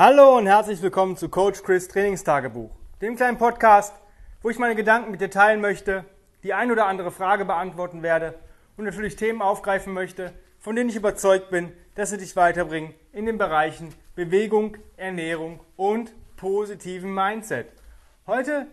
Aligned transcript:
Hallo 0.00 0.38
und 0.38 0.46
herzlich 0.46 0.80
willkommen 0.80 1.16
zu 1.16 1.28
Coach 1.28 1.64
Chris 1.64 1.88
Trainingstagebuch, 1.88 2.70
dem 3.02 3.16
kleinen 3.16 3.36
Podcast, 3.36 3.92
wo 4.42 4.48
ich 4.48 4.56
meine 4.60 4.76
Gedanken 4.76 5.10
mit 5.10 5.20
dir 5.20 5.28
teilen 5.28 5.60
möchte, 5.60 6.04
die 6.44 6.54
ein 6.54 6.70
oder 6.70 6.86
andere 6.86 7.10
Frage 7.10 7.44
beantworten 7.44 8.00
werde 8.04 8.38
und 8.76 8.84
natürlich 8.84 9.16
Themen 9.16 9.42
aufgreifen 9.42 9.92
möchte, 9.92 10.32
von 10.60 10.76
denen 10.76 10.88
ich 10.88 10.94
überzeugt 10.94 11.50
bin, 11.50 11.72
dass 11.96 12.10
sie 12.10 12.18
dich 12.18 12.36
weiterbringen 12.36 12.94
in 13.12 13.26
den 13.26 13.38
Bereichen 13.38 13.92
Bewegung, 14.14 14.76
Ernährung 14.96 15.58
und 15.74 16.14
positiven 16.36 17.12
Mindset. 17.12 17.66
Heute 18.28 18.68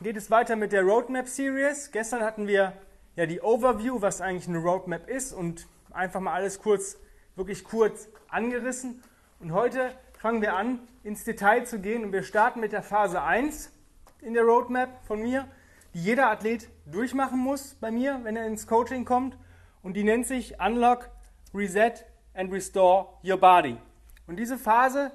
geht 0.00 0.16
es 0.16 0.30
weiter 0.30 0.54
mit 0.54 0.70
der 0.70 0.84
Roadmap 0.84 1.26
Series. 1.26 1.90
Gestern 1.90 2.22
hatten 2.22 2.46
wir 2.46 2.72
ja 3.16 3.26
die 3.26 3.40
Overview, 3.40 4.00
was 4.00 4.20
eigentlich 4.20 4.46
eine 4.46 4.58
Roadmap 4.58 5.08
ist 5.10 5.32
und 5.32 5.66
einfach 5.90 6.20
mal 6.20 6.34
alles 6.34 6.62
kurz, 6.62 6.98
wirklich 7.34 7.64
kurz 7.64 8.08
angerissen. 8.28 9.02
Und 9.40 9.52
heute 9.52 9.90
fangen 10.18 10.42
wir 10.42 10.56
an, 10.56 10.80
ins 11.04 11.24
Detail 11.24 11.64
zu 11.64 11.78
gehen 11.78 12.04
und 12.04 12.12
wir 12.12 12.24
starten 12.24 12.60
mit 12.60 12.72
der 12.72 12.82
Phase 12.82 13.22
1 13.22 13.72
in 14.20 14.34
der 14.34 14.42
Roadmap 14.42 15.06
von 15.06 15.22
mir, 15.22 15.46
die 15.94 16.02
jeder 16.02 16.28
Athlet 16.28 16.68
durchmachen 16.86 17.38
muss 17.38 17.74
bei 17.74 17.92
mir, 17.92 18.20
wenn 18.24 18.36
er 18.36 18.46
ins 18.46 18.66
Coaching 18.66 19.04
kommt. 19.04 19.36
Und 19.82 19.94
die 19.94 20.02
nennt 20.02 20.26
sich 20.26 20.60
Unlock, 20.60 21.08
Reset 21.54 22.04
and 22.34 22.52
Restore 22.52 23.06
Your 23.24 23.38
Body. 23.38 23.78
Und 24.26 24.38
diese 24.38 24.58
Phase 24.58 25.12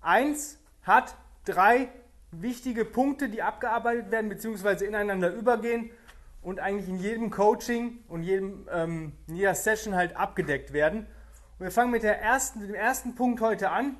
1 0.00 0.58
hat 0.82 1.16
drei 1.44 1.88
wichtige 2.30 2.86
Punkte, 2.86 3.28
die 3.28 3.42
abgearbeitet 3.42 4.10
werden 4.10 4.30
bzw. 4.30 4.86
ineinander 4.86 5.32
übergehen 5.32 5.90
und 6.40 6.60
eigentlich 6.60 6.88
in 6.88 6.98
jedem 6.98 7.30
Coaching 7.30 7.98
und 8.08 8.22
jedem, 8.22 8.66
ähm, 8.72 9.12
in 9.28 9.36
jeder 9.36 9.54
Session 9.54 9.94
halt 9.94 10.16
abgedeckt 10.16 10.72
werden. 10.72 11.00
Und 11.58 11.64
wir 11.64 11.70
fangen 11.70 11.90
mit 11.90 12.02
der 12.02 12.22
ersten, 12.22 12.60
dem 12.60 12.74
ersten 12.74 13.14
Punkt 13.14 13.42
heute 13.42 13.70
an. 13.70 13.96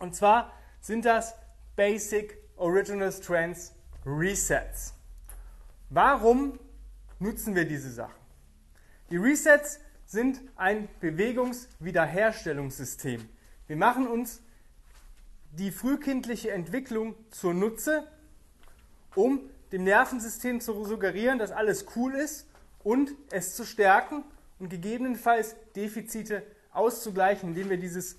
Und 0.00 0.16
zwar 0.16 0.52
sind 0.80 1.04
das 1.04 1.36
Basic 1.76 2.36
Original 2.56 3.12
Strengths 3.12 3.72
Resets. 4.04 4.94
Warum 5.90 6.58
nutzen 7.18 7.54
wir 7.54 7.66
diese 7.66 7.92
Sachen? 7.92 8.18
Die 9.10 9.18
Resets 9.18 9.78
sind 10.06 10.40
ein 10.56 10.88
Bewegungswiederherstellungssystem. 11.00 13.28
Wir 13.66 13.76
machen 13.76 14.08
uns 14.08 14.40
die 15.52 15.70
frühkindliche 15.70 16.50
Entwicklung 16.50 17.14
zur 17.30 17.54
Nutze, 17.54 18.04
um 19.14 19.48
dem 19.72 19.84
Nervensystem 19.84 20.60
zu 20.60 20.84
suggerieren, 20.84 21.38
dass 21.38 21.52
alles 21.52 21.86
cool 21.94 22.14
ist 22.14 22.48
und 22.82 23.12
es 23.30 23.54
zu 23.54 23.64
stärken 23.64 24.24
und 24.58 24.70
gegebenenfalls 24.70 25.54
Defizite 25.76 26.42
auszugleichen, 26.72 27.50
indem 27.50 27.70
wir 27.70 27.76
dieses 27.76 28.18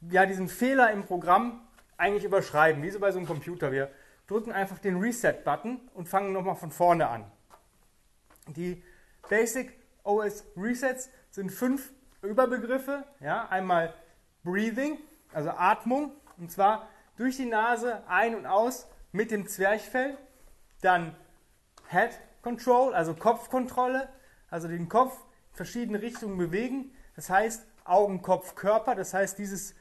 ja, 0.00 0.26
diesen 0.26 0.48
Fehler 0.48 0.90
im 0.92 1.04
Programm 1.04 1.60
eigentlich 1.96 2.24
überschreiben, 2.24 2.82
wie 2.82 2.90
so 2.90 3.00
bei 3.00 3.10
so 3.10 3.18
einem 3.18 3.26
Computer. 3.26 3.72
Wir 3.72 3.90
drücken 4.26 4.52
einfach 4.52 4.78
den 4.78 5.00
Reset-Button 5.00 5.80
und 5.94 6.08
fangen 6.08 6.32
nochmal 6.32 6.56
von 6.56 6.70
vorne 6.70 7.08
an. 7.08 7.30
Die 8.48 8.82
Basic 9.28 9.72
OS 10.04 10.44
Resets 10.56 11.10
sind 11.30 11.50
fünf 11.50 11.92
Überbegriffe. 12.22 13.04
Ja, 13.20 13.48
einmal 13.48 13.94
Breathing, 14.44 14.98
also 15.32 15.50
Atmung, 15.50 16.12
und 16.36 16.50
zwar 16.50 16.88
durch 17.16 17.36
die 17.36 17.46
Nase 17.46 18.02
ein- 18.08 18.34
und 18.34 18.46
aus 18.46 18.86
mit 19.12 19.30
dem 19.30 19.46
Zwerchfell. 19.46 20.16
Dann 20.80 21.14
Head 21.88 22.20
Control, 22.42 22.94
also 22.94 23.14
Kopfkontrolle, 23.14 24.08
also 24.50 24.68
den 24.68 24.88
Kopf 24.88 25.14
in 25.50 25.56
verschiedene 25.56 26.00
Richtungen 26.00 26.38
bewegen. 26.38 26.92
Das 27.16 27.28
heißt 27.28 27.66
Augen, 27.84 28.22
Kopf, 28.22 28.54
Körper. 28.54 28.94
Das 28.94 29.12
heißt 29.12 29.38
dieses 29.38 29.74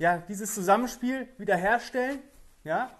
ja, 0.00 0.16
dieses 0.16 0.54
Zusammenspiel 0.54 1.28
wiederherstellen. 1.36 2.20
Ja. 2.64 2.90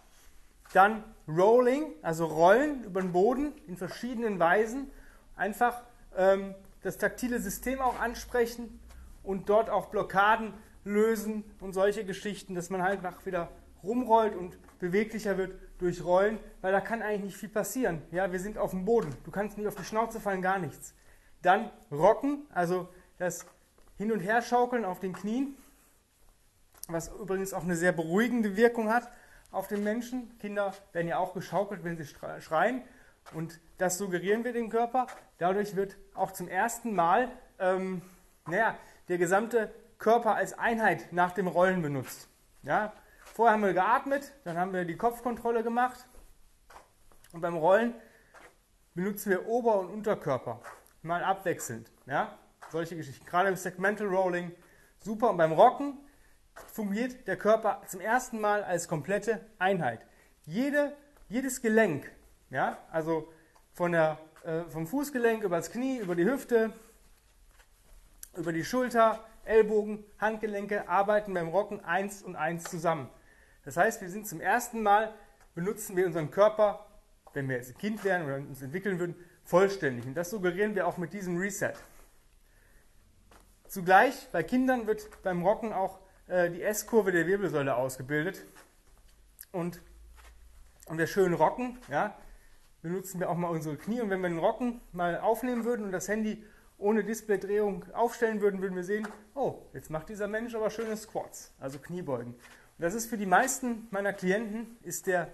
Dann 0.74 1.02
Rolling, 1.26 1.94
also 2.02 2.26
Rollen 2.26 2.84
über 2.84 3.00
den 3.00 3.12
Boden 3.12 3.54
in 3.66 3.78
verschiedenen 3.78 4.38
Weisen. 4.38 4.90
Einfach 5.34 5.82
ähm, 6.14 6.54
das 6.82 6.98
taktile 6.98 7.40
System 7.40 7.80
auch 7.80 7.98
ansprechen 7.98 8.78
und 9.22 9.48
dort 9.48 9.70
auch 9.70 9.86
Blockaden 9.86 10.52
lösen 10.84 11.42
und 11.60 11.72
solche 11.72 12.04
Geschichten, 12.04 12.54
dass 12.54 12.68
man 12.68 12.82
halt 12.82 13.02
nach 13.02 13.24
wieder 13.24 13.48
rumrollt 13.82 14.36
und 14.36 14.58
beweglicher 14.78 15.38
wird 15.38 15.58
durch 15.78 16.04
Rollen, 16.04 16.38
weil 16.60 16.70
da 16.70 16.82
kann 16.82 17.00
eigentlich 17.00 17.22
nicht 17.22 17.36
viel 17.38 17.48
passieren. 17.48 18.02
Ja, 18.10 18.30
wir 18.30 18.40
sind 18.40 18.58
auf 18.58 18.72
dem 18.72 18.84
Boden. 18.84 19.14
Du 19.24 19.30
kannst 19.30 19.56
nicht 19.56 19.66
auf 19.66 19.74
die 19.74 19.84
Schnauze 19.84 20.20
fallen, 20.20 20.42
gar 20.42 20.58
nichts. 20.58 20.94
Dann 21.40 21.70
Rocken, 21.90 22.46
also 22.52 22.88
das 23.16 23.46
Hin- 23.96 24.12
und 24.12 24.20
Herschaukeln 24.20 24.84
auf 24.84 25.00
den 25.00 25.14
Knien 25.14 25.56
was 26.92 27.08
übrigens 27.08 27.52
auch 27.52 27.64
eine 27.64 27.76
sehr 27.76 27.92
beruhigende 27.92 28.56
Wirkung 28.56 28.92
hat 28.92 29.10
auf 29.50 29.68
den 29.68 29.82
Menschen. 29.84 30.38
Kinder 30.38 30.74
werden 30.92 31.08
ja 31.08 31.18
auch 31.18 31.34
geschaukelt, 31.34 31.84
wenn 31.84 31.96
sie 31.96 32.06
schreien. 32.06 32.82
Und 33.34 33.60
das 33.78 33.98
suggerieren 33.98 34.44
wir 34.44 34.52
dem 34.52 34.70
Körper. 34.70 35.06
Dadurch 35.38 35.76
wird 35.76 35.96
auch 36.14 36.32
zum 36.32 36.48
ersten 36.48 36.94
Mal 36.94 37.30
ähm, 37.58 38.02
naja, 38.46 38.76
der 39.08 39.18
gesamte 39.18 39.72
Körper 39.98 40.34
als 40.34 40.58
Einheit 40.58 41.12
nach 41.12 41.32
dem 41.32 41.46
Rollen 41.46 41.82
benutzt. 41.82 42.28
Ja? 42.62 42.92
Vorher 43.24 43.54
haben 43.54 43.62
wir 43.62 43.74
geatmet, 43.74 44.32
dann 44.44 44.58
haben 44.58 44.72
wir 44.72 44.84
die 44.84 44.96
Kopfkontrolle 44.96 45.62
gemacht. 45.62 46.06
Und 47.32 47.42
beim 47.42 47.56
Rollen 47.56 47.94
benutzen 48.94 49.30
wir 49.30 49.46
Ober- 49.46 49.80
und 49.80 49.90
Unterkörper. 49.90 50.60
Mal 51.02 51.22
abwechselnd. 51.22 51.90
Ja? 52.06 52.36
Solche 52.70 52.96
Geschichten. 52.96 53.24
Gerade 53.26 53.50
im 53.50 53.56
Segmental 53.56 54.08
Rolling 54.08 54.52
super. 54.98 55.30
Und 55.30 55.36
beim 55.36 55.52
Rocken 55.52 55.98
fungiert 56.72 57.26
der 57.26 57.36
Körper 57.36 57.82
zum 57.86 58.00
ersten 58.00 58.40
Mal 58.40 58.62
als 58.62 58.88
komplette 58.88 59.40
Einheit. 59.58 60.00
Jede, 60.44 60.96
jedes 61.28 61.62
Gelenk, 61.62 62.10
ja, 62.50 62.78
also 62.90 63.32
von 63.72 63.92
der, 63.92 64.18
äh, 64.44 64.62
vom 64.64 64.86
Fußgelenk 64.86 65.42
über 65.44 65.56
das 65.56 65.70
Knie, 65.70 65.98
über 65.98 66.14
die 66.14 66.24
Hüfte, 66.24 66.72
über 68.36 68.52
die 68.52 68.64
Schulter, 68.64 69.24
Ellbogen, 69.44 70.04
Handgelenke 70.18 70.88
arbeiten 70.88 71.34
beim 71.34 71.48
Rocken 71.48 71.84
eins 71.84 72.22
und 72.22 72.36
eins 72.36 72.64
zusammen. 72.64 73.08
Das 73.64 73.76
heißt, 73.76 74.00
wir 74.00 74.10
sind 74.10 74.26
zum 74.26 74.40
ersten 74.40 74.82
Mal, 74.82 75.14
benutzen 75.54 75.96
wir 75.96 76.06
unseren 76.06 76.30
Körper, 76.30 76.86
wenn 77.32 77.48
wir 77.48 77.56
jetzt 77.56 77.70
ein 77.70 77.78
Kind 77.78 78.04
wären 78.04 78.24
oder 78.24 78.36
uns 78.36 78.62
entwickeln 78.62 78.98
würden, 78.98 79.14
vollständig. 79.44 80.06
Und 80.06 80.14
das 80.14 80.30
suggerieren 80.30 80.74
wir 80.74 80.86
auch 80.86 80.96
mit 80.96 81.12
diesem 81.12 81.36
Reset. 81.36 81.74
Zugleich 83.66 84.28
bei 84.32 84.42
Kindern 84.42 84.86
wird 84.86 85.22
beim 85.22 85.44
Rocken 85.44 85.72
auch 85.72 86.00
die 86.30 86.62
S-Kurve 86.62 87.10
der 87.10 87.26
Wirbelsäule 87.26 87.74
ausgebildet. 87.74 88.44
Und, 89.52 89.82
und 90.86 90.98
wir 90.98 91.08
schön 91.08 91.34
rocken, 91.34 91.78
ja, 91.90 92.16
benutzen 92.82 93.18
wir 93.20 93.30
auch 93.30 93.36
mal 93.36 93.48
unsere 93.48 93.76
Knie. 93.76 94.00
Und 94.00 94.10
wenn 94.10 94.20
wir 94.20 94.28
den 94.28 94.38
Rocken 94.38 94.80
mal 94.92 95.18
aufnehmen 95.18 95.64
würden 95.64 95.84
und 95.84 95.92
das 95.92 96.08
Handy 96.08 96.44
ohne 96.78 97.04
Displaydrehung 97.04 97.84
aufstellen 97.92 98.40
würden, 98.40 98.62
würden 98.62 98.76
wir 98.76 98.84
sehen, 98.84 99.06
oh, 99.34 99.58
jetzt 99.74 99.90
macht 99.90 100.08
dieser 100.08 100.28
Mensch 100.28 100.54
aber 100.54 100.70
schöne 100.70 100.96
Squats, 100.96 101.52
also 101.58 101.78
Kniebeugen. 101.78 102.34
Und 102.34 102.38
das 102.78 102.94
ist 102.94 103.06
für 103.06 103.18
die 103.18 103.26
meisten 103.26 103.88
meiner 103.90 104.12
Klienten, 104.12 104.78
ist 104.82 105.06
der, 105.06 105.32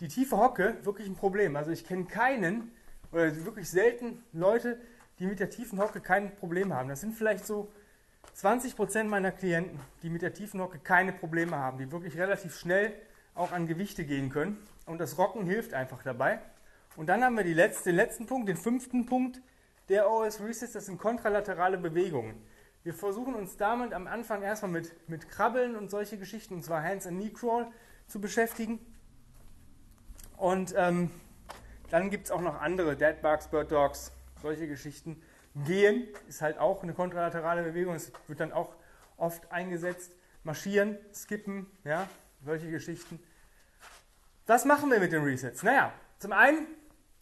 die 0.00 0.08
tiefe 0.08 0.36
Hocke 0.36 0.76
wirklich 0.82 1.08
ein 1.08 1.16
Problem. 1.16 1.56
Also 1.56 1.70
ich 1.70 1.86
kenne 1.86 2.04
keinen 2.04 2.72
oder 3.10 3.44
wirklich 3.44 3.70
selten 3.70 4.22
Leute, 4.32 4.78
die 5.18 5.26
mit 5.26 5.40
der 5.40 5.50
tiefen 5.50 5.80
Hocke 5.80 6.00
kein 6.00 6.34
Problem 6.36 6.74
haben. 6.74 6.88
Das 6.88 7.00
sind 7.00 7.14
vielleicht 7.14 7.46
so 7.46 7.70
20% 8.36 9.04
meiner 9.04 9.30
Klienten, 9.30 9.78
die 10.02 10.10
mit 10.10 10.22
der 10.22 10.32
tiefen 10.32 10.60
Hocke 10.60 10.78
keine 10.78 11.12
Probleme 11.12 11.56
haben, 11.56 11.78
die 11.78 11.92
wirklich 11.92 12.16
relativ 12.16 12.56
schnell 12.56 12.94
auch 13.34 13.52
an 13.52 13.66
Gewichte 13.66 14.04
gehen 14.04 14.30
können. 14.30 14.56
Und 14.86 14.98
das 14.98 15.18
Rocken 15.18 15.44
hilft 15.44 15.74
einfach 15.74 16.02
dabei. 16.02 16.40
Und 16.96 17.08
dann 17.08 17.24
haben 17.24 17.36
wir 17.36 17.44
letzte, 17.44 17.90
den 17.90 17.96
letzten 17.96 18.26
Punkt, 18.26 18.48
den 18.48 18.56
fünften 18.56 19.06
Punkt 19.06 19.40
der 19.88 20.10
OS 20.10 20.40
Resets, 20.40 20.72
das 20.72 20.86
sind 20.86 20.98
kontralaterale 20.98 21.78
Bewegungen. 21.78 22.34
Wir 22.82 22.94
versuchen 22.94 23.34
uns 23.34 23.56
damit 23.56 23.92
am 23.92 24.06
Anfang 24.06 24.42
erstmal 24.42 24.70
mit, 24.70 25.08
mit 25.08 25.28
Krabbeln 25.28 25.76
und 25.76 25.90
solche 25.90 26.18
Geschichten, 26.18 26.54
und 26.54 26.64
zwar 26.64 26.82
Hands 26.82 27.06
and 27.06 27.20
Knee 27.20 27.30
Crawl, 27.30 27.68
zu 28.08 28.20
beschäftigen. 28.20 28.80
Und 30.36 30.74
ähm, 30.76 31.10
dann 31.90 32.10
gibt 32.10 32.26
es 32.26 32.30
auch 32.30 32.40
noch 32.40 32.60
andere, 32.60 32.96
Dead 32.96 33.20
Bugs, 33.22 33.48
Bird 33.48 33.70
Dogs, 33.70 34.12
solche 34.40 34.66
Geschichten. 34.66 35.22
Gehen 35.54 36.08
ist 36.28 36.40
halt 36.40 36.58
auch 36.58 36.82
eine 36.82 36.94
kontralaterale 36.94 37.62
Bewegung, 37.62 37.94
es 37.94 38.10
wird 38.26 38.40
dann 38.40 38.52
auch 38.52 38.74
oft 39.16 39.50
eingesetzt. 39.52 40.12
Marschieren, 40.44 40.98
skippen, 41.14 41.66
ja, 41.84 42.08
solche 42.44 42.70
Geschichten. 42.70 43.20
Was 44.46 44.64
machen 44.64 44.90
wir 44.90 44.98
mit 44.98 45.12
den 45.12 45.22
Resets? 45.22 45.62
Naja, 45.62 45.92
zum 46.18 46.32
einen 46.32 46.66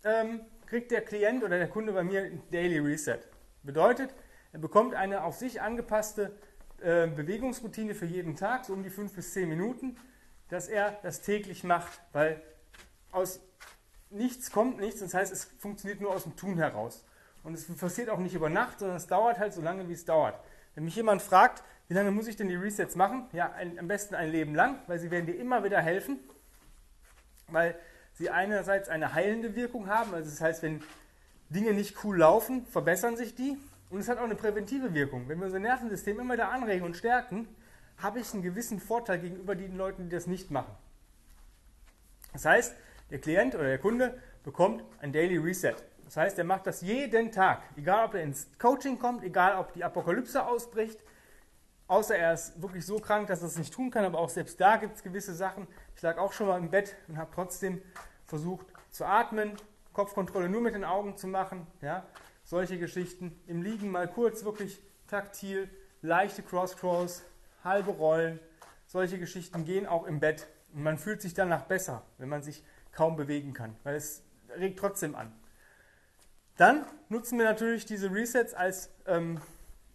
ähm, 0.05 0.41
kriegt 0.67 0.91
der 0.91 1.03
Klient 1.03 1.45
oder 1.45 1.59
der 1.59 1.69
Kunde 1.69 1.93
bei 1.93 2.03
mir 2.03 2.23
ein 2.23 2.43
Daily 2.51 2.79
Reset. 2.79 3.19
Bedeutet, 3.63 4.15
er 4.53 4.59
bekommt 4.59 4.95
eine 4.95 5.23
auf 5.25 5.37
sich 5.37 5.61
angepasste 5.61 6.33
äh, 6.81 7.09
Bewegungsroutine 7.09 7.95
für 7.95 8.07
jeden 8.07 8.37
Tag, 8.37 8.65
so 8.65 8.73
um 8.73 8.83
die 8.83 8.91
fünf 8.91 9.15
bis 9.15 9.35
zehn 9.35 9.49
Minuten, 9.49 9.97
dass 10.49 10.69
er 10.69 10.99
das 11.03 11.21
täglich 11.21 11.63
macht, 11.63 12.01
weil 12.13 12.41
aus 13.13 13.41
nichts 14.09 14.51
kommt 14.51 14.81
nichts, 14.81 15.01
das 15.01 15.15
heißt, 15.15 15.33
es 15.33 15.45
funktioniert 15.45 16.01
nur 16.01 16.13
aus 16.13 16.23
dem 16.25 16.37
Tun 16.37 16.57
heraus. 16.57 17.05
Und 17.43 17.55
es 17.55 17.65
passiert 17.77 18.11
auch 18.11 18.19
nicht 18.19 18.35
über 18.35 18.51
Nacht, 18.51 18.81
sondern 18.81 18.97
es 18.97 19.07
dauert 19.07 19.39
halt 19.39 19.53
so 19.53 19.63
lange, 19.63 19.89
wie 19.89 19.95
es 19.95 20.05
dauert. 20.05 20.39
Wenn 20.75 20.85
mich 20.85 20.97
jemand 20.97 21.23
fragt, 21.23 21.63
Wie 21.91 21.95
lange 21.95 22.13
muss 22.13 22.29
ich 22.29 22.37
denn 22.37 22.47
die 22.47 22.55
Resets 22.55 22.95
machen? 22.95 23.27
Ja, 23.33 23.51
ein, 23.51 23.77
am 23.77 23.89
besten 23.89 24.15
ein 24.15 24.31
Leben 24.31 24.55
lang, 24.55 24.79
weil 24.87 25.01
sie 25.01 25.11
werden 25.11 25.27
dir 25.27 25.35
immer 25.35 25.65
wieder 25.65 25.81
helfen, 25.81 26.21
weil 27.49 27.77
sie 28.13 28.31
einerseits 28.31 28.89
eine 28.89 29.13
heilende 29.13 29.57
Wirkung 29.57 29.89
haben, 29.89 30.15
also 30.15 30.31
das 30.31 30.41
heißt, 30.41 30.63
wenn 30.63 30.85
Dinge 31.49 31.73
nicht 31.73 32.05
cool 32.05 32.19
laufen, 32.19 32.65
verbessern 32.67 33.17
sich 33.17 33.35
die 33.35 33.59
und 33.91 33.99
es 33.99 34.09
hat 34.09 34.19
auch 34.19 34.23
eine 34.23 34.37
präventive 34.37 34.95
Wirkung. 34.95 35.29
Wenn 35.29 35.41
wir 35.41 35.47
unser 35.47 35.59
Nervensystem 35.59 36.21
immer 36.21 36.35
wieder 36.35 36.53
anregen 36.53 36.87
und 36.87 36.97
stärken, 36.97 37.49
habe 37.99 38.21
ich 38.21 38.33
einen 38.35 38.45
gewissen 38.45 38.79
Vorteil 38.79 39.19
gegenüber 39.19 39.57
den 39.57 39.77
Leuten, 39.77 40.05
die 40.05 40.15
das 40.15 40.29
nicht 40.29 40.53
machen. 40.53 40.73
Das 42.33 42.45
heißt, 42.45 42.77
der 43.11 43.19
Klient 43.19 43.57
oder 43.57 43.65
der 43.65 43.79
Kunde 43.79 44.17
bekommt 44.45 44.85
ein 45.01 45.13
Daily 45.13 45.39
Reset. 45.39 45.75
Das 46.11 46.17
heißt, 46.17 46.39
er 46.39 46.45
macht 46.45 46.67
das 46.67 46.81
jeden 46.81 47.31
Tag, 47.31 47.63
egal 47.77 48.07
ob 48.07 48.15
er 48.15 48.25
ins 48.25 48.49
Coaching 48.59 48.99
kommt, 48.99 49.23
egal 49.23 49.57
ob 49.57 49.73
die 49.75 49.85
Apokalypse 49.85 50.45
ausbricht, 50.45 50.99
außer 51.87 52.17
er 52.17 52.35
ist 52.35 52.61
wirklich 52.61 52.85
so 52.85 52.99
krank, 52.99 53.29
dass 53.29 53.43
er 53.43 53.47
es 53.47 53.57
nicht 53.57 53.73
tun 53.73 53.93
kann, 53.93 54.05
aber 54.05 54.19
auch 54.19 54.29
selbst 54.29 54.61
da 54.61 54.77
gibt 54.77 54.97
es 54.97 55.05
gewisse 55.05 55.33
Sachen. 55.33 55.69
Ich 55.95 56.03
lag 56.03 56.19
auch 56.19 56.33
schon 56.33 56.49
mal 56.49 56.59
im 56.59 56.69
Bett 56.69 56.97
und 57.07 57.17
habe 57.17 57.31
trotzdem 57.33 57.81
versucht 58.27 58.67
zu 58.91 59.05
atmen, 59.05 59.53
Kopfkontrolle 59.93 60.49
nur 60.49 60.61
mit 60.63 60.75
den 60.75 60.83
Augen 60.83 61.17
zu 61.17 61.29
machen, 61.29 61.65
ja, 61.81 62.05
solche 62.43 62.77
Geschichten. 62.81 63.41
Im 63.47 63.63
Liegen 63.63 63.89
mal 63.89 64.09
kurz 64.09 64.43
wirklich 64.43 64.83
taktil, 65.07 65.71
leichte 66.03 66.43
Cross-Crawls, 66.43 67.23
halbe 67.63 67.93
Rollen, 67.93 68.41
solche 68.85 69.21
Geschichten 69.21 69.65
gehen 69.65 69.87
auch 69.87 70.09
im 70.09 70.19
Bett. 70.19 70.49
Und 70.75 70.83
man 70.83 70.99
fühlt 70.99 71.23
sich 71.23 71.35
danach 71.35 71.67
besser, 71.67 72.03
wenn 72.19 72.29
man 72.29 72.43
sich 72.43 72.65
kaum 72.91 73.15
bewegen 73.15 73.53
kann, 73.53 73.77
weil 73.85 73.95
es 73.95 74.25
regt 74.57 74.81
trotzdem 74.81 75.15
an. 75.15 75.33
Dann 76.61 76.85
nutzen 77.09 77.39
wir 77.39 77.47
natürlich 77.47 77.87
diese 77.87 78.13
Resets 78.13 78.53
als 78.53 78.91
ähm, 79.07 79.41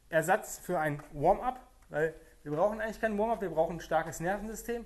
Ersatz 0.09 0.57
für 0.57 0.79
ein 0.79 0.99
Warm-up, 1.13 1.59
weil 1.89 2.15
wir 2.41 2.53
brauchen 2.53 2.81
eigentlich 2.81 2.99
kein 2.99 3.19
Warm-up, 3.19 3.41
wir 3.41 3.51
brauchen 3.51 3.75
ein 3.75 3.81
starkes 3.81 4.19
Nervensystem 4.19 4.83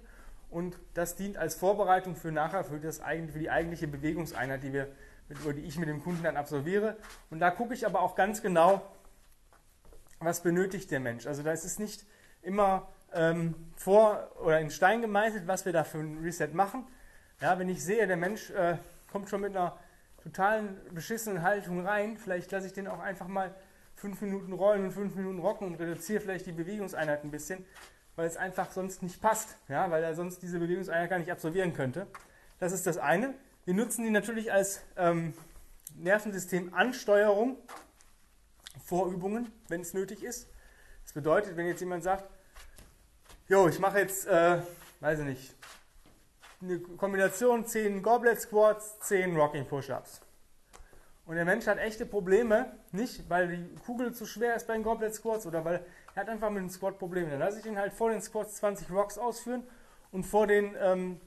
und 0.49 0.77
das 0.93 1.15
dient 1.15 1.37
als 1.37 1.55
Vorbereitung 1.55 2.17
für 2.17 2.33
nachher, 2.33 2.65
für, 2.65 2.81
das, 2.81 2.99
für 2.99 3.39
die 3.39 3.49
eigentliche 3.49 3.87
Bewegungseinheit, 3.87 4.61
die, 4.61 4.73
wir, 4.73 4.89
die 5.29 5.61
ich 5.61 5.77
mit 5.79 5.87
dem 5.87 6.03
Kunden 6.03 6.21
dann 6.21 6.35
absolviere. 6.35 6.97
Und 7.29 7.39
da 7.39 7.49
gucke 7.49 7.73
ich 7.73 7.85
aber 7.85 8.01
auch 8.01 8.15
ganz 8.15 8.41
genau, 8.41 8.81
was 10.19 10.43
benötigt 10.43 10.91
der 10.91 10.99
Mensch. 10.99 11.27
Also 11.27 11.43
da 11.43 11.53
ist 11.53 11.63
es 11.63 11.79
nicht 11.79 12.05
immer 12.41 12.89
ähm, 13.13 13.55
vor 13.77 14.31
oder 14.43 14.59
in 14.59 14.69
Stein 14.69 14.99
gemeißelt, 14.99 15.47
was 15.47 15.63
wir 15.63 15.71
da 15.71 15.85
für 15.85 15.99
ein 15.99 16.17
Reset 16.21 16.49
machen. 16.51 16.85
Ja, 17.39 17.57
wenn 17.57 17.69
ich 17.69 17.81
sehe, 17.81 18.05
der 18.05 18.17
Mensch 18.17 18.49
äh, 18.49 18.75
kommt 19.13 19.29
schon 19.29 19.39
mit 19.39 19.55
einer 19.55 19.79
totalen 20.23 20.77
beschissenen 20.91 21.43
Haltung 21.43 21.85
rein, 21.85 22.17
vielleicht 22.17 22.51
lasse 22.51 22.67
ich 22.67 22.73
den 22.73 22.87
auch 22.87 22.99
einfach 22.99 23.27
mal 23.27 23.53
fünf 23.95 24.21
Minuten 24.21 24.53
rollen 24.53 24.85
und 24.85 24.91
fünf 24.91 25.15
Minuten 25.15 25.39
rocken 25.39 25.67
und 25.67 25.75
reduziere 25.75 26.21
vielleicht 26.21 26.45
die 26.45 26.51
Bewegungseinheit 26.51 27.23
ein 27.23 27.31
bisschen, 27.31 27.65
weil 28.15 28.27
es 28.27 28.37
einfach 28.37 28.71
sonst 28.71 29.03
nicht 29.03 29.21
passt, 29.21 29.57
ja, 29.67 29.91
weil 29.91 30.03
er 30.03 30.15
sonst 30.15 30.41
diese 30.41 30.59
Bewegungseinheit 30.59 31.09
gar 31.09 31.19
nicht 31.19 31.31
absolvieren 31.31 31.73
könnte. 31.73 32.07
Das 32.59 32.71
ist 32.71 32.87
das 32.87 32.97
eine. 32.97 33.33
Wir 33.65 33.73
nutzen 33.73 34.03
die 34.03 34.09
natürlich 34.09 34.51
als 34.51 34.81
ähm, 34.97 35.33
Nervensystem-Ansteuerung, 35.95 37.57
Vorübungen, 38.85 39.51
wenn 39.67 39.81
es 39.81 39.93
nötig 39.93 40.23
ist. 40.23 40.49
Das 41.03 41.13
bedeutet, 41.13 41.57
wenn 41.57 41.67
jetzt 41.67 41.79
jemand 41.79 42.03
sagt, 42.03 42.29
jo, 43.47 43.67
ich 43.67 43.79
mache 43.79 43.99
jetzt, 43.99 44.27
äh, 44.27 44.61
weiß 44.99 45.19
ich 45.19 45.25
nicht, 45.25 45.55
eine 46.61 46.79
Kombination 46.79 47.65
10 47.65 48.03
Goblet 48.03 48.41
Squats, 48.41 48.99
10 49.01 49.35
Rocking 49.35 49.65
Push-Ups. 49.65 50.21
Und 51.25 51.35
der 51.35 51.45
Mensch 51.45 51.67
hat 51.67 51.77
echte 51.77 52.05
Probleme, 52.05 52.73
nicht 52.91 53.29
weil 53.29 53.47
die 53.47 53.75
Kugel 53.85 54.13
zu 54.13 54.25
schwer 54.25 54.55
ist 54.55 54.67
bei 54.67 54.73
den 54.73 54.83
Goblet 54.83 55.13
Squats 55.13 55.45
oder 55.45 55.63
weil 55.63 55.85
er 56.15 56.21
hat 56.21 56.29
einfach 56.29 56.49
mit 56.49 56.63
dem 56.63 56.69
Squat 56.69 56.97
Probleme. 56.97 57.29
Dann 57.29 57.39
lasse 57.39 57.59
ich 57.59 57.65
ihn 57.65 57.77
halt 57.77 57.93
vor 57.93 58.09
den 58.09 58.21
Squats 58.21 58.55
20 58.55 58.91
Rocks 58.91 59.17
ausführen 59.17 59.63
und 60.11 60.25
vor 60.25 60.47
den 60.47 60.75
ähm, 60.79 61.21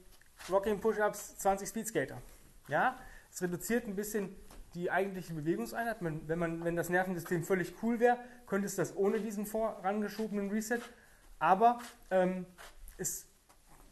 Rocking 0.51 0.79
Push-Ups 0.79 1.37
20 1.37 1.69
Speed 1.69 1.87
Skater. 1.87 2.21
Ja, 2.67 2.99
es 3.31 3.41
reduziert 3.41 3.87
ein 3.87 3.95
bisschen 3.95 4.35
die 4.75 4.91
eigentliche 4.91 5.33
Bewegungseinheit. 5.33 5.97
Wenn, 6.01 6.39
man, 6.39 6.63
wenn 6.63 6.75
das 6.75 6.89
Nervensystem 6.89 7.43
völlig 7.43 7.73
cool 7.81 7.99
wäre, 7.99 8.17
könnte 8.45 8.67
es 8.67 8.75
das 8.75 8.95
ohne 8.95 9.19
diesen 9.19 9.45
vorangeschobenen 9.45 10.49
Reset. 10.49 10.81
Aber 11.39 11.79
ähm, 12.11 12.45
es 12.97 13.27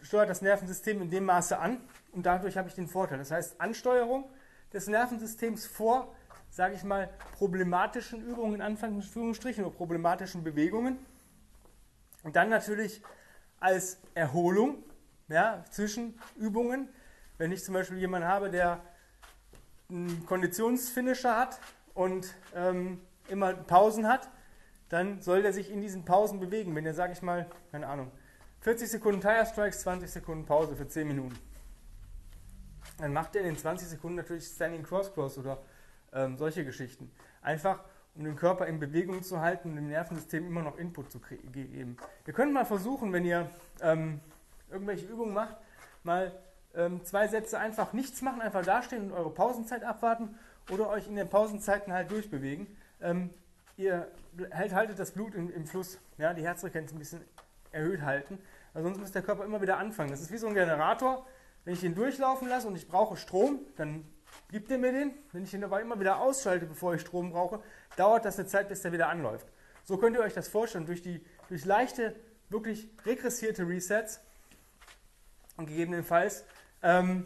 steuert 0.01 0.29
das 0.29 0.41
Nervensystem 0.41 1.01
in 1.01 1.09
dem 1.09 1.25
Maße 1.25 1.57
an 1.57 1.79
und 2.11 2.25
dadurch 2.25 2.57
habe 2.57 2.67
ich 2.67 2.75
den 2.75 2.87
Vorteil. 2.87 3.17
Das 3.17 3.31
heißt, 3.31 3.59
Ansteuerung 3.59 4.29
des 4.73 4.87
Nervensystems 4.87 5.65
vor, 5.65 6.15
sage 6.49 6.75
ich 6.75 6.83
mal, 6.83 7.09
problematischen 7.37 8.21
Übungen 8.21 8.55
in 8.55 8.61
Anführungsstrichen 8.61 9.63
oder 9.63 9.75
problematischen 9.75 10.43
Bewegungen. 10.43 10.97
Und 12.23 12.35
dann 12.35 12.49
natürlich 12.49 13.01
als 13.59 13.99
Erholung 14.13 14.83
ja, 15.27 15.63
zwischen 15.69 16.19
Übungen. 16.35 16.89
Wenn 17.37 17.51
ich 17.51 17.63
zum 17.63 17.73
Beispiel 17.73 17.97
jemanden 17.97 18.27
habe, 18.27 18.49
der 18.49 18.81
einen 19.89 20.25
Konditionsfinisher 20.25 21.37
hat 21.37 21.59
und 21.93 22.33
ähm, 22.55 23.01
immer 23.29 23.53
Pausen 23.53 24.07
hat, 24.07 24.29
dann 24.89 25.21
soll 25.21 25.41
der 25.41 25.53
sich 25.53 25.71
in 25.71 25.81
diesen 25.81 26.05
Pausen 26.05 26.39
bewegen. 26.39 26.75
Wenn 26.75 26.85
er, 26.85 26.93
sage 26.93 27.13
ich 27.13 27.21
mal, 27.21 27.49
keine 27.71 27.87
Ahnung, 27.87 28.11
40 28.61 28.91
Sekunden 28.91 29.21
Tire 29.21 29.45
Strikes, 29.45 29.81
20 29.81 30.09
Sekunden 30.09 30.45
Pause 30.45 30.75
für 30.75 30.87
10 30.87 31.07
Minuten. 31.07 31.35
Dann 32.99 33.11
macht 33.11 33.35
er 33.35 33.41
in 33.41 33.47
den 33.47 33.57
20 33.57 33.87
Sekunden 33.87 34.17
natürlich 34.17 34.45
Standing 34.45 34.83
Cross 34.83 35.13
Cross 35.13 35.39
oder 35.39 35.57
ähm, 36.13 36.37
solche 36.37 36.63
Geschichten. 36.63 37.11
Einfach, 37.41 37.83
um 38.13 38.23
den 38.23 38.35
Körper 38.35 38.67
in 38.67 38.79
Bewegung 38.79 39.23
zu 39.23 39.41
halten 39.41 39.71
und 39.71 39.75
dem 39.77 39.87
Nervensystem 39.87 40.45
immer 40.45 40.61
noch 40.61 40.77
Input 40.77 41.11
zu 41.11 41.19
geben. 41.19 41.97
Ihr 42.27 42.33
könnt 42.33 42.53
mal 42.53 42.65
versuchen, 42.65 43.11
wenn 43.13 43.25
ihr 43.25 43.49
ähm, 43.81 44.19
irgendwelche 44.69 45.07
Übungen 45.07 45.33
macht, 45.33 45.55
mal 46.03 46.31
ähm, 46.75 47.03
zwei 47.03 47.27
Sätze 47.27 47.57
einfach 47.57 47.93
nichts 47.93 48.21
machen, 48.21 48.41
einfach 48.41 48.63
dastehen 48.63 49.05
und 49.05 49.13
eure 49.13 49.31
Pausenzeit 49.31 49.83
abwarten 49.83 50.37
oder 50.69 50.87
euch 50.89 51.07
in 51.07 51.15
den 51.15 51.29
Pausenzeiten 51.29 51.91
halt 51.91 52.11
durchbewegen. 52.11 52.67
Ähm, 53.01 53.31
ihr 53.75 54.07
halt, 54.53 54.75
haltet 54.75 54.99
das 54.99 55.11
Blut 55.11 55.33
im, 55.33 55.51
im 55.51 55.65
Fluss, 55.65 55.97
ja, 56.19 56.35
die 56.35 56.43
Herzfrequenz 56.43 56.91
ein 56.91 56.99
bisschen 56.99 57.21
erhöht 57.71 58.01
halten, 58.01 58.39
weil 58.73 58.83
sonst 58.83 58.99
muss 58.99 59.11
der 59.11 59.21
Körper 59.21 59.45
immer 59.45 59.61
wieder 59.61 59.77
anfangen. 59.77 60.11
Das 60.11 60.21
ist 60.21 60.31
wie 60.31 60.37
so 60.37 60.47
ein 60.47 60.53
Generator. 60.53 61.25
Wenn 61.63 61.73
ich 61.73 61.83
ihn 61.83 61.95
durchlaufen 61.95 62.47
lasse 62.47 62.67
und 62.67 62.75
ich 62.75 62.87
brauche 62.87 63.17
Strom, 63.17 63.59
dann 63.77 64.05
gibt 64.49 64.71
er 64.71 64.77
mir 64.77 64.91
den. 64.91 65.13
Wenn 65.31 65.43
ich 65.43 65.53
ihn 65.53 65.63
aber 65.63 65.81
immer 65.81 65.99
wieder 65.99 66.19
ausschalte, 66.19 66.65
bevor 66.65 66.95
ich 66.95 67.01
Strom 67.01 67.31
brauche, 67.31 67.61
dauert 67.97 68.25
das 68.25 68.39
eine 68.39 68.47
Zeit, 68.47 68.69
bis 68.69 68.81
der 68.81 68.91
wieder 68.91 69.09
anläuft. 69.09 69.47
So 69.83 69.97
könnt 69.97 70.15
ihr 70.15 70.21
euch 70.21 70.33
das 70.33 70.47
vorstellen. 70.47 70.85
Durch, 70.85 71.01
die, 71.01 71.23
durch 71.49 71.65
leichte, 71.65 72.15
wirklich 72.49 72.89
regressierte 73.05 73.67
Resets 73.67 74.19
und 75.57 75.67
gegebenenfalls 75.67 76.43
ähm, 76.83 77.25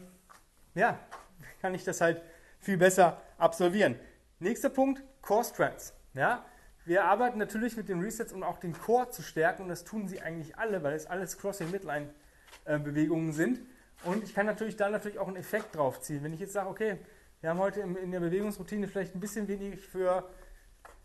ja, 0.74 1.00
kann 1.62 1.74
ich 1.74 1.84
das 1.84 2.02
halt 2.02 2.22
viel 2.60 2.78
besser 2.78 3.22
absolvieren. 3.38 4.00
Nächster 4.40 4.70
Punkt, 4.70 5.04
Core 5.22 5.44
Strengths. 5.44 5.94
Ja, 6.14 6.46
wir 6.86 7.06
arbeiten 7.06 7.40
natürlich 7.40 7.76
mit 7.78 7.90
den 7.90 8.00
Resets, 8.00 8.32
um 8.32 8.44
auch 8.44 8.60
den 8.60 8.74
Core 8.74 9.10
zu 9.10 9.24
stärken 9.24 9.64
und 9.64 9.70
das 9.70 9.84
tun 9.84 10.08
sie 10.08 10.22
eigentlich 10.22 10.58
alle, 10.58 10.84
weil 10.84 10.94
es 10.94 11.08
alles 11.08 11.38
Crossing-Midline-Bewegungen 11.38 13.34
sind. 13.34 13.60
Und 14.04 14.24
ich 14.24 14.36
kann 14.36 14.46
natürlich 14.46 14.76
da 14.76 14.90
natürlich 14.90 15.18
auch 15.18 15.28
einen 15.28 15.38
Effekt 15.38 15.76
drauf 15.76 16.00
ziehen. 16.02 16.24
Wenn 16.24 16.34
ich 16.34 16.40
jetzt 16.40 16.54
sage, 16.54 16.70
okay, 16.70 17.00
wir 17.42 17.50
haben 17.50 17.60
heute 17.60 17.82
in 17.82 18.12
der 18.12 18.20
Bewegungsroutine 18.20 18.88
vielleicht 18.88 19.16
ein 19.16 19.20
bisschen 19.20 19.48
wenig 19.48 19.80
für 19.88 20.30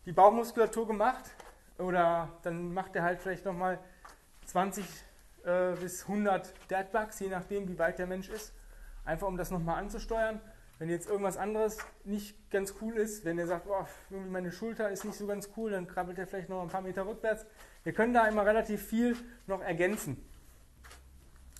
die 0.05 0.11
Bauchmuskulatur 0.11 0.87
gemacht 0.87 1.25
oder 1.77 2.29
dann 2.43 2.73
macht 2.73 2.95
er 2.95 3.03
halt 3.03 3.19
vielleicht 3.19 3.45
nochmal 3.45 3.79
20 4.45 4.85
äh, 5.45 5.73
bis 5.79 6.03
100 6.03 6.53
Deadbugs, 6.69 7.19
je 7.19 7.29
nachdem, 7.29 7.67
wie 7.67 7.79
weit 7.79 7.97
der 7.97 8.07
Mensch 8.07 8.29
ist. 8.29 8.53
Einfach 9.03 9.27
um 9.27 9.37
das 9.37 9.49
nochmal 9.49 9.79
anzusteuern. 9.79 10.39
Wenn 10.81 10.89
jetzt 10.89 11.07
irgendwas 11.07 11.37
anderes 11.37 11.77
nicht 12.05 12.49
ganz 12.49 12.73
cool 12.81 12.97
ist, 12.97 13.23
wenn 13.23 13.37
er 13.37 13.45
sagt, 13.45 13.67
oh, 13.69 13.85
irgendwie 14.09 14.31
meine 14.31 14.51
Schulter 14.51 14.89
ist 14.89 15.05
nicht 15.05 15.15
so 15.15 15.27
ganz 15.27 15.51
cool, 15.55 15.69
dann 15.69 15.87
krabbelt 15.87 16.17
er 16.17 16.25
vielleicht 16.25 16.49
noch 16.49 16.59
ein 16.59 16.69
paar 16.69 16.81
Meter 16.81 17.05
rückwärts. 17.05 17.45
Wir 17.83 17.93
können 17.93 18.15
da 18.15 18.27
immer 18.27 18.47
relativ 18.47 18.83
viel 18.83 19.15
noch 19.45 19.61
ergänzen. 19.61 20.17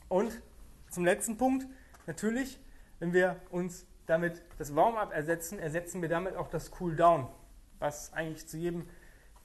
Und 0.10 0.42
zum 0.90 1.06
letzten 1.06 1.38
Punkt, 1.38 1.68
natürlich, 2.08 2.60
wenn 2.98 3.14
wir 3.14 3.36
uns 3.52 3.86
damit 4.08 4.42
das 4.58 4.76
Warm-up 4.76 5.14
ersetzen, 5.14 5.60
ersetzen 5.60 6.02
wir 6.02 6.10
damit 6.10 6.36
auch 6.36 6.48
das 6.48 6.72
Cool-Down, 6.80 7.28
was 7.78 8.12
eigentlich 8.14 8.48
zu 8.48 8.58
jedem 8.58 8.90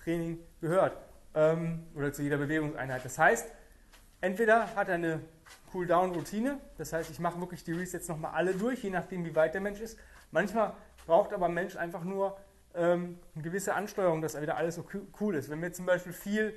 Training 0.02 0.38
gehört 0.62 0.96
ähm, 1.34 1.86
oder 1.94 2.14
zu 2.14 2.22
jeder 2.22 2.38
Bewegungseinheit. 2.38 3.04
Das 3.04 3.18
heißt, 3.18 3.52
entweder 4.22 4.74
hat 4.74 4.88
er 4.88 4.94
eine 4.94 5.20
Cool-Down-Routine. 5.76 6.58
Das 6.78 6.92
heißt, 6.92 7.10
ich 7.10 7.18
mache 7.18 7.38
wirklich 7.40 7.62
die 7.62 7.72
Resets 7.72 8.08
nochmal 8.08 8.32
alle 8.32 8.54
durch, 8.54 8.82
je 8.82 8.90
nachdem, 8.90 9.24
wie 9.24 9.34
weit 9.34 9.52
der 9.54 9.60
Mensch 9.60 9.80
ist. 9.80 9.98
Manchmal 10.30 10.72
braucht 11.06 11.32
aber 11.34 11.46
ein 11.46 11.54
Mensch 11.54 11.76
einfach 11.76 12.02
nur 12.02 12.36
ähm, 12.74 13.18
eine 13.34 13.44
gewisse 13.44 13.74
Ansteuerung, 13.74 14.22
dass 14.22 14.34
er 14.34 14.42
wieder 14.42 14.56
alles 14.56 14.76
so 14.76 14.86
cool 15.20 15.34
ist. 15.34 15.50
Wenn 15.50 15.60
wir 15.60 15.72
zum 15.72 15.84
Beispiel 15.84 16.12
viel 16.12 16.54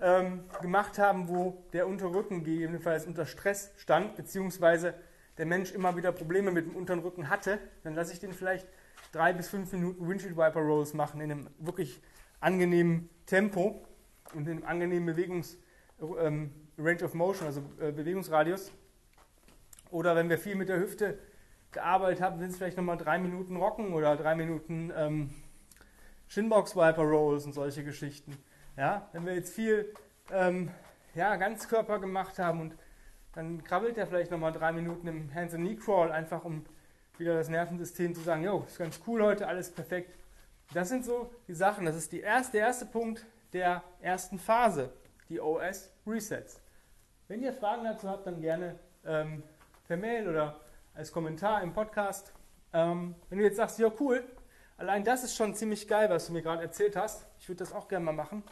ähm, 0.00 0.44
gemacht 0.60 0.98
haben, 0.98 1.28
wo 1.28 1.62
der 1.72 1.86
Unterrücken 1.86 2.42
gegebenenfalls 2.42 3.06
unter 3.06 3.24
Stress 3.24 3.70
stand, 3.76 4.16
beziehungsweise 4.16 4.94
der 5.38 5.46
Mensch 5.46 5.72
immer 5.72 5.96
wieder 5.96 6.12
Probleme 6.12 6.50
mit 6.50 6.66
dem 6.66 6.76
unteren 6.76 7.00
Rücken 7.00 7.30
hatte, 7.30 7.58
dann 7.84 7.94
lasse 7.94 8.12
ich 8.12 8.18
den 8.18 8.32
vielleicht 8.32 8.66
drei 9.12 9.32
bis 9.32 9.48
fünf 9.48 9.72
Minuten 9.72 10.08
Windshield 10.08 10.36
Wiper 10.36 10.60
Rolls 10.60 10.92
machen 10.92 11.20
in 11.20 11.30
einem 11.30 11.50
wirklich 11.58 12.02
angenehmen 12.40 13.08
Tempo. 13.26 13.86
und 14.34 14.44
dem 14.44 14.64
angenehmen 14.64 15.06
Bewegungs, 15.06 15.56
ähm, 16.20 16.52
Range 16.80 17.04
of 17.04 17.14
Motion, 17.14 17.46
also 17.46 17.62
äh, 17.80 17.92
Bewegungsradius. 17.92 18.72
Oder 19.90 20.14
wenn 20.16 20.28
wir 20.28 20.38
viel 20.38 20.54
mit 20.54 20.68
der 20.68 20.78
Hüfte 20.78 21.18
gearbeitet 21.72 22.22
haben, 22.22 22.38
sind 22.38 22.50
es 22.50 22.56
vielleicht 22.56 22.76
nochmal 22.76 22.96
drei 22.96 23.18
Minuten 23.18 23.56
Rocken 23.56 23.92
oder 23.92 24.16
drei 24.16 24.34
Minuten 24.34 24.92
ähm, 24.96 25.30
Shinbox 26.28 26.76
Wiper 26.76 27.02
Rolls 27.02 27.44
und 27.44 27.52
solche 27.52 27.84
Geschichten. 27.84 28.36
Ja, 28.76 29.08
wenn 29.12 29.26
wir 29.26 29.34
jetzt 29.34 29.52
viel 29.52 29.92
ähm, 30.32 30.70
ja, 31.14 31.36
Ganzkörper 31.36 31.98
gemacht 31.98 32.38
haben 32.38 32.60
und 32.60 32.76
dann 33.32 33.62
krabbelt 33.62 33.96
er 33.98 34.06
vielleicht 34.06 34.30
nochmal 34.30 34.52
drei 34.52 34.72
Minuten 34.72 35.06
im 35.06 35.34
Hands 35.34 35.52
and 35.54 35.64
Knee 35.64 35.76
Crawl, 35.76 36.10
einfach 36.10 36.44
um 36.44 36.64
wieder 37.18 37.34
das 37.34 37.48
Nervensystem 37.48 38.14
zu 38.14 38.22
sagen, 38.22 38.44
jo, 38.44 38.64
ist 38.66 38.78
ganz 38.78 39.00
cool 39.06 39.22
heute, 39.22 39.46
alles 39.46 39.70
perfekt. 39.70 40.16
Das 40.72 40.88
sind 40.88 41.04
so 41.04 41.30
die 41.48 41.54
Sachen. 41.54 41.84
Das 41.84 41.96
ist 41.96 42.12
die 42.12 42.20
erste, 42.20 42.58
der 42.58 42.66
erste 42.66 42.86
Punkt 42.86 43.26
der 43.52 43.82
ersten 44.00 44.38
Phase, 44.38 44.92
die 45.28 45.40
OS 45.40 45.90
Resets. 46.06 46.60
Wenn 47.30 47.44
ihr 47.44 47.52
Fragen 47.52 47.84
dazu 47.84 48.08
habt, 48.08 48.26
dann 48.26 48.40
gerne 48.40 48.76
ähm, 49.06 49.44
per 49.86 49.96
Mail 49.96 50.28
oder 50.28 50.58
als 50.96 51.12
Kommentar 51.12 51.62
im 51.62 51.72
Podcast. 51.72 52.32
Ähm, 52.72 53.14
wenn 53.28 53.38
du 53.38 53.44
jetzt 53.44 53.54
sagst, 53.54 53.78
ja 53.78 53.88
cool, 54.00 54.24
allein 54.76 55.04
das 55.04 55.22
ist 55.22 55.36
schon 55.36 55.54
ziemlich 55.54 55.86
geil, 55.86 56.10
was 56.10 56.26
du 56.26 56.32
mir 56.32 56.42
gerade 56.42 56.60
erzählt 56.60 56.96
hast, 56.96 57.24
ich 57.38 57.48
würde 57.48 57.60
das 57.60 57.72
auch 57.72 57.86
gerne 57.86 58.04
mal 58.04 58.10
machen, 58.10 58.42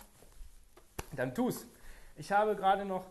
dann 1.10 1.34
tu's. 1.34 1.66
Ich 2.14 2.30
habe 2.30 2.54
gerade 2.54 2.84
noch 2.84 3.04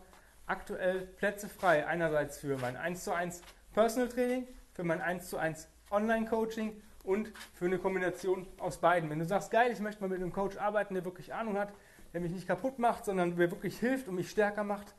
aktuell 0.46 1.02
Plätze 1.02 1.50
frei, 1.50 1.86
einerseits 1.86 2.38
für 2.38 2.56
mein 2.56 2.78
1 2.78 3.04
zu 3.04 3.12
1 3.12 3.42
Personal 3.74 4.08
Training, 4.08 4.48
für 4.72 4.84
mein 4.84 5.02
1 5.02 5.28
zu 5.28 5.36
1 5.36 5.68
Online 5.90 6.24
Coaching 6.24 6.80
und 7.04 7.30
für 7.52 7.66
eine 7.66 7.78
Kombination 7.78 8.48
aus 8.56 8.78
beiden. 8.78 9.10
Wenn 9.10 9.18
du 9.18 9.26
sagst, 9.26 9.50
geil, 9.50 9.70
ich 9.70 9.80
möchte 9.80 10.00
mal 10.00 10.08
mit 10.08 10.22
einem 10.22 10.32
Coach 10.32 10.56
arbeiten, 10.56 10.94
der 10.94 11.04
wirklich 11.04 11.34
Ahnung 11.34 11.58
hat, 11.58 11.74
der 12.14 12.22
mich 12.22 12.32
nicht 12.32 12.46
kaputt 12.46 12.78
macht, 12.78 13.04
sondern 13.04 13.36
der 13.36 13.50
wirklich 13.50 13.78
hilft 13.78 14.08
und 14.08 14.14
mich 14.14 14.30
stärker 14.30 14.64
macht, 14.64 14.94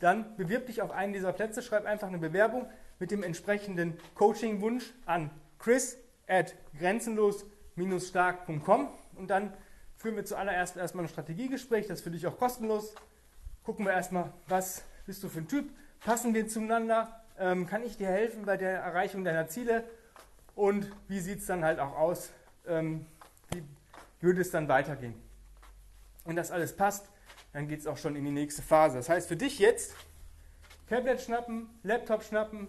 dann 0.00 0.36
bewirb 0.36 0.66
dich 0.66 0.82
auf 0.82 0.90
einen 0.90 1.12
dieser 1.12 1.32
Plätze, 1.32 1.62
schreib 1.62 1.86
einfach 1.86 2.08
eine 2.08 2.18
Bewerbung 2.18 2.66
mit 2.98 3.12
dem 3.12 3.22
entsprechenden 3.22 3.96
Coaching-Wunsch 4.14 4.92
an 5.06 5.30
chris 5.58 5.96
at 6.26 6.56
grenzenlos-stark.com 6.78 8.88
und 9.16 9.30
dann 9.30 9.52
führen 9.96 10.16
wir 10.16 10.24
zuallererst 10.24 10.76
erstmal 10.76 11.04
ein 11.04 11.08
Strategiegespräch, 11.08 11.86
das 11.86 11.98
ist 11.98 12.04
für 12.04 12.10
dich 12.10 12.26
auch 12.26 12.38
kostenlos. 12.38 12.96
Gucken 13.62 13.84
wir 13.84 13.92
erstmal, 13.92 14.32
was 14.48 14.82
bist 15.06 15.22
du 15.22 15.28
für 15.28 15.40
ein 15.40 15.48
Typ, 15.48 15.70
passen 16.00 16.34
wir 16.34 16.48
zueinander, 16.48 17.22
ähm, 17.38 17.66
kann 17.66 17.82
ich 17.82 17.96
dir 17.96 18.08
helfen 18.08 18.46
bei 18.46 18.56
der 18.56 18.80
Erreichung 18.80 19.24
deiner 19.24 19.48
Ziele? 19.48 19.84
Und 20.54 20.90
wie 21.08 21.20
sieht 21.20 21.40
es 21.40 21.46
dann 21.46 21.64
halt 21.64 21.78
auch 21.78 21.96
aus, 21.96 22.30
ähm, 22.66 23.06
wie 23.52 23.62
würde 24.20 24.40
es 24.40 24.50
dann 24.50 24.68
weitergehen. 24.68 25.14
Wenn 26.24 26.36
das 26.36 26.50
alles 26.50 26.76
passt, 26.76 27.06
dann 27.52 27.68
geht 27.68 27.80
es 27.80 27.86
auch 27.86 27.96
schon 27.96 28.16
in 28.16 28.24
die 28.24 28.30
nächste 28.30 28.62
Phase. 28.62 28.96
Das 28.96 29.08
heißt 29.08 29.28
für 29.28 29.36
dich 29.36 29.58
jetzt, 29.58 29.94
Tablet 30.88 31.20
schnappen, 31.20 31.68
Laptop 31.82 32.22
schnappen, 32.22 32.68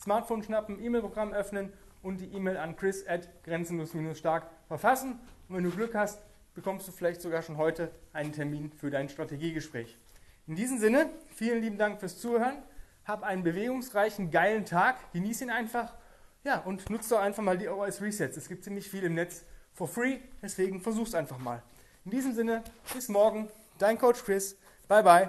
Smartphone 0.00 0.42
schnappen, 0.42 0.82
E-Mail-Programm 0.82 1.32
öffnen 1.32 1.72
und 2.02 2.18
die 2.18 2.26
E-Mail 2.32 2.56
an 2.56 2.76
chris 2.76 3.06
at 3.06 3.28
grenzenlos-stark 3.44 4.46
verfassen. 4.68 5.18
Und 5.48 5.56
wenn 5.56 5.64
du 5.64 5.70
Glück 5.70 5.94
hast, 5.94 6.20
bekommst 6.54 6.86
du 6.86 6.92
vielleicht 6.92 7.22
sogar 7.22 7.42
schon 7.42 7.56
heute 7.56 7.90
einen 8.12 8.32
Termin 8.32 8.70
für 8.72 8.90
dein 8.90 9.08
Strategiegespräch. 9.08 9.96
In 10.46 10.56
diesem 10.56 10.78
Sinne, 10.78 11.08
vielen 11.34 11.62
lieben 11.62 11.78
Dank 11.78 12.00
fürs 12.00 12.18
Zuhören. 12.18 12.62
Hab 13.06 13.22
einen 13.22 13.42
bewegungsreichen, 13.42 14.30
geilen 14.30 14.64
Tag. 14.64 14.96
Genieß 15.12 15.40
ihn 15.40 15.50
einfach. 15.50 15.94
Ja, 16.44 16.60
und 16.60 16.90
nutzt 16.90 17.10
doch 17.10 17.20
einfach 17.20 17.42
mal 17.42 17.56
die 17.56 17.68
OS 17.68 18.02
Resets. 18.02 18.36
Es 18.36 18.48
gibt 18.48 18.64
ziemlich 18.64 18.88
viel 18.88 19.04
im 19.04 19.14
Netz 19.14 19.44
for 19.72 19.88
free, 19.88 20.18
deswegen 20.42 20.80
versuch's 20.80 21.14
einfach 21.14 21.38
mal. 21.38 21.62
In 22.04 22.10
diesem 22.10 22.34
Sinne, 22.34 22.62
bis 22.92 23.08
morgen. 23.08 23.48
Dein 23.78 23.98
Coach 23.98 24.22
Chris. 24.24 24.56
Bye 24.88 25.02
bye. 25.02 25.28